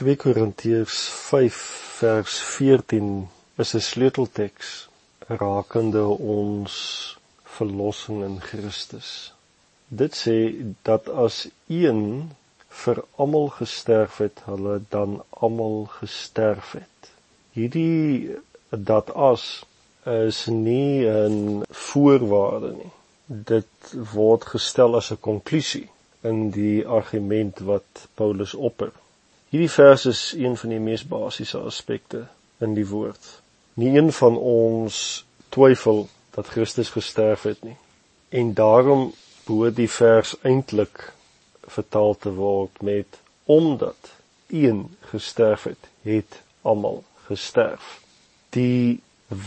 [0.00, 1.56] 2 Korintiërs 5
[1.98, 3.08] vers 14
[3.62, 4.68] is 'n sleutelteks
[5.40, 6.04] rakende
[6.36, 6.74] ons
[7.56, 9.10] verlossing in Christus.
[9.88, 10.36] Dit sê
[10.88, 11.36] dat as
[11.66, 12.30] een
[12.84, 17.12] vir almal gesterf het, hulle dan almal gesterf het.
[17.52, 18.38] Hierdie
[18.70, 19.44] dat as
[20.04, 22.92] is nie 'n voorwaarde nie.
[23.26, 25.88] Dit word gestel as 'n konklusie
[26.22, 28.92] in die argument wat Paulus opper.
[29.50, 32.26] Hierdie vers is een van die mees basiese aspekte
[32.62, 33.24] in die woord.
[33.74, 34.98] Nie een van ons
[35.50, 36.04] twyfel
[36.36, 37.74] dat Christus gesterf het nie.
[38.28, 39.08] En daarom
[39.48, 41.08] behoort die vers eintlik
[41.66, 44.12] vertaal te word met omdat
[44.46, 47.98] een gesterf het, het almal gesterf.
[48.54, 49.00] Die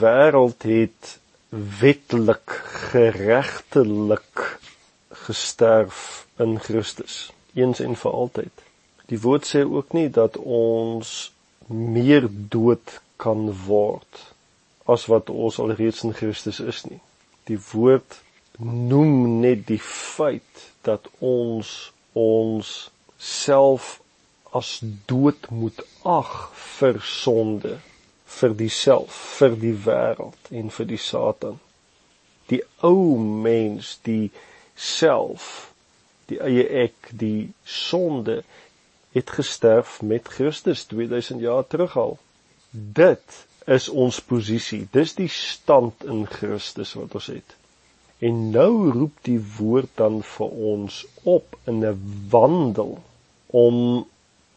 [0.00, 1.18] wêreld het
[1.80, 2.56] wettelik
[2.88, 4.46] geregtelik
[5.26, 8.69] gesterf in Christus eens en vir altyd.
[9.10, 11.32] Die woord sê ook nie dat ons
[11.66, 14.26] meer dood kan word
[14.90, 17.00] as wat ons alreeds in Christus is nie.
[17.50, 18.20] Die woord
[18.58, 23.98] noem net die feit dat ons ons self
[24.56, 26.30] as dood moet ag
[26.78, 27.76] vir sonde,
[28.26, 31.60] vir diself, vir die wêreld en vir die Satan.
[32.50, 34.30] Die ou mens, die
[34.74, 35.70] self,
[36.30, 38.40] die eie ek, die sonde
[39.12, 42.18] het gesterf met Christus 2000 jaar terug al.
[42.70, 44.86] Dit is ons posisie.
[44.90, 47.56] Dis die stand in Christus wat ons het.
[48.18, 52.98] En nou roep die woord dan vir ons op in 'n wandel
[53.46, 54.06] om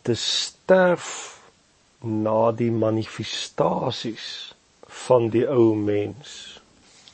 [0.01, 1.39] te sterf
[2.01, 4.55] na die manifestasies
[5.05, 6.61] van die ou mens.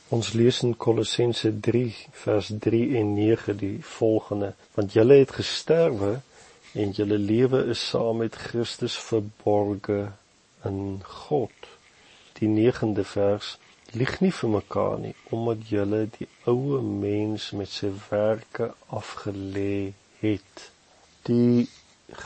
[0.08, 6.20] Ons lees in Kolossense 3 vers 3 en 9 die volgende: Want julle het gesterwe
[6.72, 10.12] en julle lewe is saam met Christus verborge
[10.64, 11.68] in God.
[12.38, 13.56] Die 9de vers
[13.92, 20.70] lieg nie vir mekaar nie omdat julle die ou mens met sy werke afgelê het.
[21.26, 21.66] Die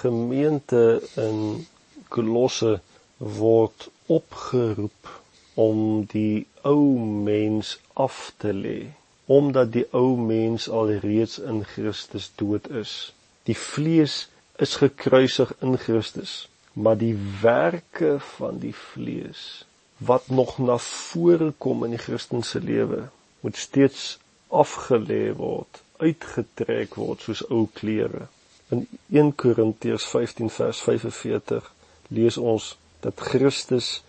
[0.01, 1.65] gemeente in
[2.13, 2.81] Kolosse
[3.19, 5.09] word opgeroep
[5.55, 8.79] om die ou mens af te lê
[9.27, 13.15] omdat die ou mens alreeds in Christus dood is.
[13.49, 19.65] Die vlees is gekruisig in Christus, maar die werke van die vlees
[19.97, 23.01] wat nog na vore kom in die Christelike lewe
[23.41, 28.27] moet steeds afgelê word, uitgetrek word soos ou klere.
[28.73, 31.71] In 1 Korintiërs 15 vers 45
[32.09, 34.03] lees ons dat Christus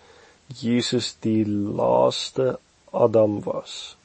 [0.61, 2.57] Jesus die laaste
[2.91, 3.95] Adam was.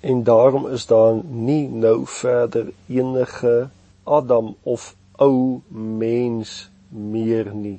[0.00, 3.68] En daarom is daar nie nou verder enige
[4.04, 7.78] Adam of ou mens meer nie.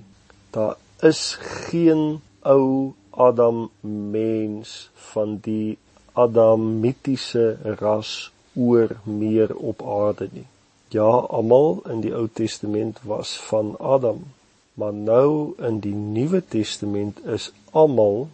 [0.53, 5.77] Daar is geen ou Adam mens van die
[6.13, 10.47] adamitiese ras oor meer op aarde nie.
[10.91, 14.25] Ja, almal in die Ou Testament was van Adam,
[14.73, 18.27] maar nou in die Nuwe Testament is almal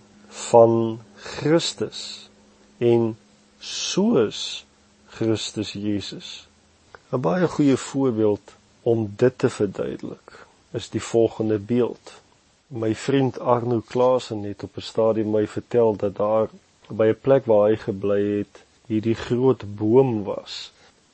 [0.49, 2.29] van Christus
[2.77, 3.13] en
[3.59, 4.65] soos
[5.17, 6.47] Christus Jesus.
[7.11, 8.57] 'n Baie goeie voorbeeld
[8.91, 10.37] om dit te verduidelik
[10.79, 12.13] is die volgende beeld.
[12.67, 16.47] My vriend Arno Klaasen het op 'n stadium my vertel dat daar
[16.87, 20.71] by 'n plek waar hy gebly het, hierdie groot boom was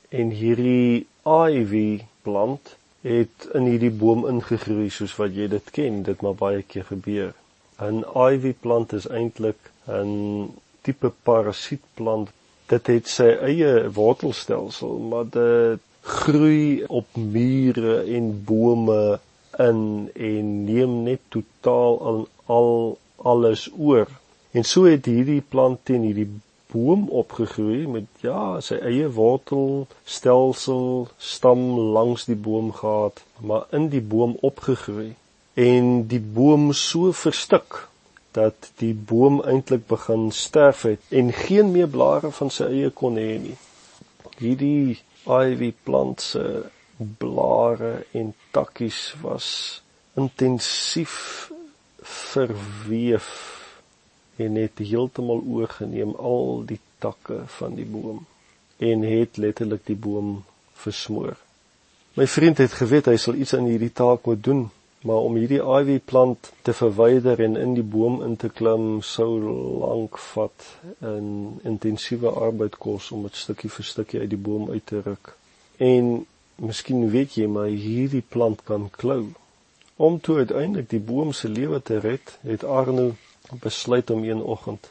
[0.08, 6.20] en hierdie ivy plant het in hierdie boom ingegroei soos wat jy dit ken, dit
[6.20, 7.32] maar baie keer gebeur.
[7.78, 12.30] 'n Ivy plant is eintlik 'n tipe parasietplant.
[12.66, 19.18] Dit het sy eie wortelstelsel, maar dit groei op mure en bome
[19.58, 24.08] in en neem net totaal al, al alles oor.
[24.50, 26.28] En so het hierdie plant teen hierdie
[26.74, 34.02] boom opgegroei met ja, sy eie wortelstelsel, stam langs die boom gehad, maar in die
[34.02, 35.14] boom opgegroei
[35.54, 37.84] en die boom so verstik
[38.34, 43.20] dat die boom eintlik begin sterf het en geen meer blare van sy eie kon
[43.20, 43.54] hê nie.
[44.40, 46.44] Hierdie ivy plant se
[47.18, 49.48] blare en takkies was
[50.14, 51.50] intensief
[52.02, 53.30] verweef
[54.36, 58.24] en het heeltemal oorgeneem al die takke van die boom
[58.78, 60.44] en het letterlik die boom
[60.74, 61.36] versmoor.
[62.14, 64.66] My vriend het geweet hy sal iets aan hierdie taak moet doen,
[65.04, 69.28] maar om hierdie ivy plant te verwyder en in die boom in te klim sou
[69.82, 70.68] lank vat
[71.04, 71.26] en
[71.70, 75.34] intensiewe arbeid kos om dit stukkie vir stukkie uit die boom uit te ruk.
[75.76, 76.24] En
[76.56, 79.34] miskien weet jy maar hierdie plant kan klou.
[79.96, 83.10] Om toe uiteindelik die boom se lewe te red, het Arno
[83.60, 84.88] besluit om een oggend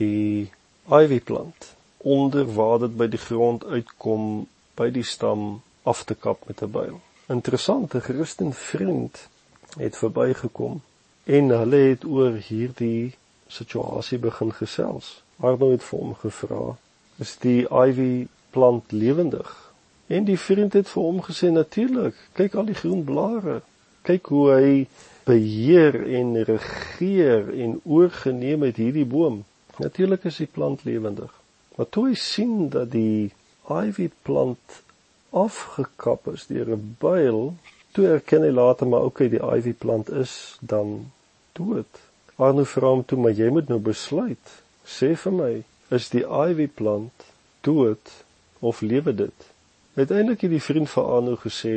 [0.00, 0.50] die
[0.90, 6.42] ivy plant onder waar dit by die grond uitkom by die stam af te kap
[6.48, 6.98] met 'n byl.
[7.28, 9.28] Interessant, 'n Christen vriend
[9.76, 10.80] het verbygekom
[11.24, 13.14] en hulle het oor hierdie
[13.46, 15.22] situasie begin gesels.
[15.40, 16.76] Arno het vir hom gevra:
[17.18, 19.72] "Is die ivy plant lewendig?"
[20.06, 22.14] En die vriend het vir hom gesê: "Natuurlik.
[22.32, 23.62] Kyk al die groen blare.
[24.02, 24.86] Kyk hoe hy
[25.24, 29.44] beheer en regeer en oorgeneem het hierdie boom.
[29.78, 31.32] Natuurlik is die plant lewendig."
[31.76, 33.32] Maar toe hy sien dat die
[33.68, 34.82] ivy plant
[35.30, 37.54] afgekap is deur 'n byl,
[37.94, 41.12] toe erken hy later maar okay, die ivy plant is dan
[41.54, 42.00] dood.
[42.36, 44.54] Arno vra hom toe, maar jy moet nou besluit.
[44.82, 45.52] Sê vir my,
[45.94, 47.28] is die ivy plant
[47.66, 48.10] dood
[48.58, 49.46] of lewe dit?
[49.94, 51.76] Uiteindelik het die vriend van Arno gesê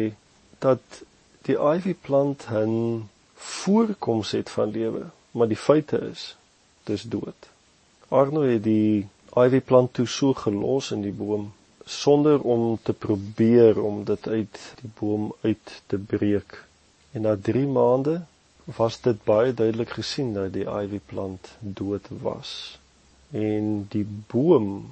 [0.65, 1.03] dat
[1.45, 3.05] die ivy plant 'n
[3.35, 6.35] voorkoms het van lewe, maar die feite is
[6.89, 7.51] dis dood.
[8.09, 11.51] Arno het die ivy plant toe so gelos in die boom
[11.87, 16.57] sonder om te probeer om dit uit die boom uit te breek.
[17.11, 18.21] En na 3 maande
[18.75, 22.79] was dit baie duidelik gesien dat die ivy plant dood was
[23.31, 24.91] en die boom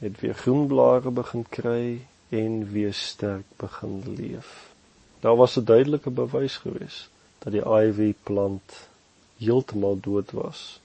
[0.00, 4.72] het weer groen blare begin kry en weer sterk begin leef.
[5.20, 7.08] Daar was 'n duidelike bewys gewees
[7.38, 8.88] dat die ivy plant
[9.36, 10.80] heeltemal dood was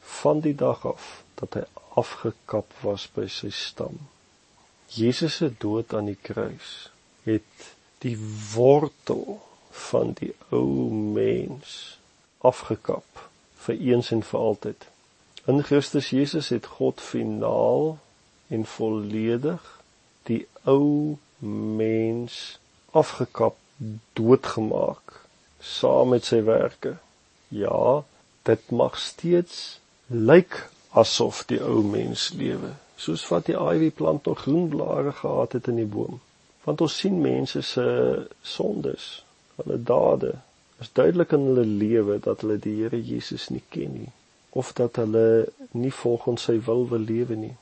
[0.00, 1.64] van die dag af dat hy
[1.94, 3.98] afgekap was by sy stam.
[4.88, 6.90] Jesus se dood aan die kruis
[7.26, 7.70] het
[8.04, 8.16] die
[8.54, 9.40] wortel
[9.70, 11.98] van die ou mens
[12.38, 13.26] afgekap
[13.66, 14.86] vir eens en vir altyd.
[15.46, 17.98] In Christus Jesus het God finaal
[18.48, 19.62] en volledig
[20.30, 21.18] die ou
[21.78, 22.58] mens
[22.90, 23.58] afgekap,
[24.16, 25.20] doodgemaak
[25.60, 26.96] saam met sy werke.
[27.48, 28.02] Ja,
[28.48, 30.62] dit mag steeds lyk
[30.96, 35.68] asof die ou mens lewe, soos wat die ivy plant nog groen blare gehad het
[35.72, 36.20] in die boom.
[36.64, 37.86] Want ons sien mense se
[38.42, 39.08] sondes
[39.56, 40.34] hulle dade
[40.80, 44.12] is duidelik in hulle lewe dat hulle die Here Jesus nie ken nie
[44.56, 47.56] of dat hulle nie volgens sy wil wil lewe nie.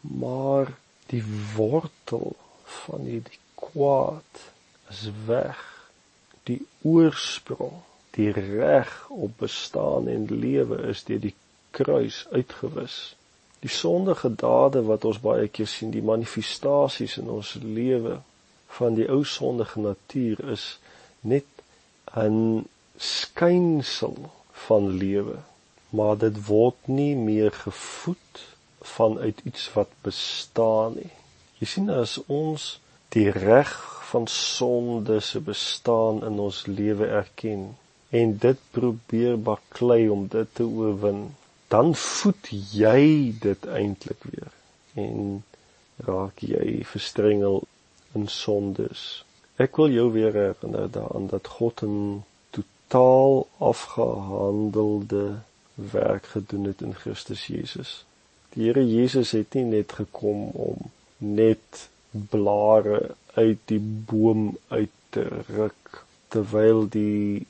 [0.00, 0.72] Maar
[1.12, 1.22] die
[1.56, 2.32] wortel
[2.84, 4.40] van hierdie kwaad
[4.88, 5.60] is weg.
[6.48, 7.82] Die oorsprong
[8.16, 11.34] die reg op bestaan en lewe is deur die
[11.76, 12.96] kruis uitgewis
[13.64, 18.18] die sondige dade wat ons baie keer sien die manifestasies in ons lewe
[18.78, 20.66] van die ou sondige natuur is
[21.20, 21.46] net
[22.14, 22.66] 'n
[22.96, 24.16] skynsel
[24.66, 25.38] van lewe,
[25.90, 28.42] maar dit word nie meer gevoed
[28.80, 31.12] vanuit iets wat bestaan nie.
[31.58, 32.80] Jy sien as ons
[33.14, 33.72] die reg
[34.10, 37.76] van sonde se bestaan in ons lewe erken
[38.10, 41.34] en dit probeer baklei om dit te oorwin,
[41.68, 44.52] dan voed jy dit eintlik weer
[44.94, 45.44] en
[46.06, 47.62] raak jy verstrengel
[48.16, 49.24] in sondes.
[49.58, 55.40] Ek wil jou weer herinner daaraan dat God 'n totaal afgehandelde
[55.74, 58.04] werk gedoen het in Christus Jesus.
[58.54, 65.28] Die Here Jesus het nie net gekom om net blare uit die boom uit te
[65.46, 67.46] ruk terwyl die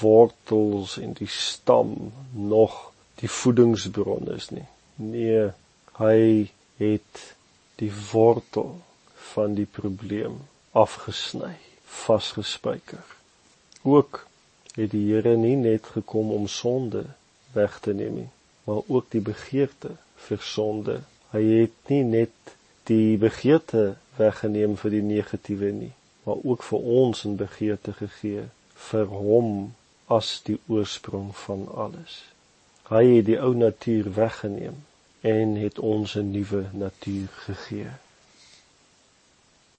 [0.00, 2.91] wortels en die stam nog
[3.22, 4.66] die voedingsbron is nie.
[4.98, 5.52] Nee,
[5.98, 6.50] hy
[6.80, 7.20] het
[7.78, 8.80] die wortel
[9.32, 10.40] van die probleem
[10.72, 11.54] afgesny,
[12.02, 13.04] vasgespijker.
[13.82, 14.24] Ook
[14.74, 17.04] het die Here nie net gekom om sonde
[17.54, 18.30] weg te neem nie,
[18.64, 19.94] maar ook die begeerte
[20.26, 20.98] vir sonde.
[21.30, 22.54] Hy het nie net
[22.90, 25.92] die begeerte weggeneem vir die negatiewe nie,
[26.26, 28.48] maar ook vir ons 'n begeerte gegee
[28.90, 29.74] vir hom
[30.06, 32.31] as die oorsprong van alles.
[32.88, 34.84] Hy het die ou natuur weggeneem
[35.20, 37.90] en het ons 'n nuwe natuur gegee.